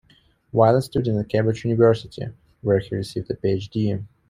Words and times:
While 0.49 0.77
a 0.77 0.81
student 0.81 1.19
at 1.19 1.29
Cambridge 1.29 1.63
University, 1.63 2.25
where 2.63 2.79
he 2.79 2.95
received 2.95 3.29
a 3.29 3.35
PhD. 3.35 4.03